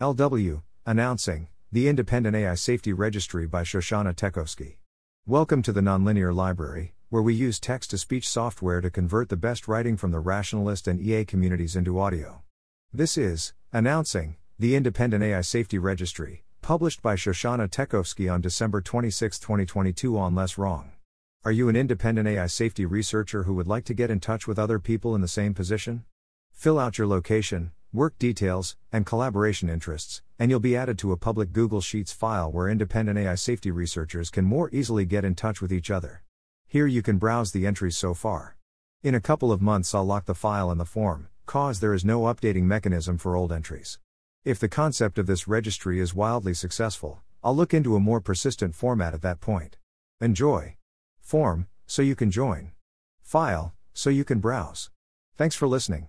LW, 0.00 0.64
announcing 0.84 1.46
the 1.70 1.86
Independent 1.86 2.34
AI 2.34 2.56
Safety 2.56 2.92
Registry 2.92 3.46
by 3.46 3.62
Shoshannah 3.62 4.12
Tekofsky. 4.12 4.78
Welcome 5.24 5.62
to 5.62 5.72
the 5.72 5.82
Nonlinear 5.82 6.34
Library, 6.34 6.94
where 7.10 7.22
we 7.22 7.32
use 7.32 7.60
text 7.60 7.90
to 7.90 7.98
speech 7.98 8.28
software 8.28 8.80
to 8.80 8.90
convert 8.90 9.28
the 9.28 9.36
best 9.36 9.68
writing 9.68 9.96
from 9.96 10.10
the 10.10 10.18
rationalist 10.18 10.88
and 10.88 11.00
EA 11.00 11.24
communities 11.24 11.76
into 11.76 12.00
audio. 12.00 12.42
This 12.92 13.16
is 13.16 13.52
announcing 13.72 14.34
the 14.58 14.74
Independent 14.74 15.22
AI 15.22 15.42
Safety 15.42 15.78
Registry, 15.78 16.42
published 16.60 17.00
by 17.00 17.14
Shoshannah 17.14 17.70
Tekofsky 17.70 18.28
on 18.28 18.40
December 18.40 18.80
26, 18.80 19.38
2022 19.38 20.18
on 20.18 20.34
Less 20.34 20.58
Wrong. 20.58 20.90
Are 21.44 21.52
you 21.52 21.68
an 21.68 21.76
independent 21.76 22.26
AI 22.26 22.48
safety 22.48 22.84
researcher 22.84 23.44
who 23.44 23.54
would 23.54 23.68
like 23.68 23.84
to 23.84 23.94
get 23.94 24.10
in 24.10 24.18
touch 24.18 24.48
with 24.48 24.58
other 24.58 24.80
people 24.80 25.14
in 25.14 25.20
the 25.20 25.28
same 25.28 25.54
position? 25.54 26.04
Fill 26.52 26.80
out 26.80 26.98
your 26.98 27.06
location, 27.06 27.70
work 27.94 28.18
details, 28.18 28.76
and 28.92 29.06
collaboration 29.06 29.70
interests, 29.70 30.20
and 30.38 30.50
you'll 30.50 30.58
be 30.58 30.76
added 30.76 30.98
to 30.98 31.12
a 31.12 31.16
public 31.16 31.52
Google 31.52 31.80
Sheets 31.80 32.12
file 32.12 32.50
where 32.50 32.68
independent 32.68 33.16
AI 33.16 33.36
safety 33.36 33.70
researchers 33.70 34.30
can 34.30 34.44
more 34.44 34.68
easily 34.72 35.04
get 35.04 35.24
in 35.24 35.36
touch 35.36 35.62
with 35.62 35.72
each 35.72 35.92
other. 35.92 36.24
Here 36.66 36.88
you 36.88 37.02
can 37.02 37.18
browse 37.18 37.52
the 37.52 37.66
entries 37.66 37.96
so 37.96 38.12
far. 38.12 38.56
In 39.04 39.14
a 39.14 39.20
couple 39.20 39.52
of 39.52 39.62
months, 39.62 39.94
I'll 39.94 40.04
lock 40.04 40.24
the 40.24 40.34
file 40.34 40.72
and 40.72 40.80
the 40.80 40.84
form, 40.84 41.28
cause 41.46 41.78
there 41.78 41.94
is 41.94 42.04
no 42.04 42.22
updating 42.22 42.64
mechanism 42.64 43.16
for 43.16 43.36
old 43.36 43.52
entries. 43.52 44.00
If 44.44 44.58
the 44.58 44.68
concept 44.68 45.18
of 45.18 45.26
this 45.26 45.46
registry 45.46 46.00
is 46.00 46.14
wildly 46.14 46.54
successful, 46.54 47.22
I'll 47.44 47.54
look 47.54 47.72
into 47.72 47.94
a 47.94 48.00
more 48.00 48.20
persistent 48.20 48.74
format 48.74 49.14
at 49.14 49.22
that 49.22 49.40
point. 49.40 49.76
Enjoy. 50.20 50.76
Form, 51.20 51.68
so 51.86 52.02
you 52.02 52.16
can 52.16 52.30
join. 52.30 52.72
File, 53.22 53.72
so 53.92 54.10
you 54.10 54.24
can 54.24 54.40
browse. 54.40 54.90
Thanks 55.36 55.54
for 55.54 55.68
listening. 55.68 56.08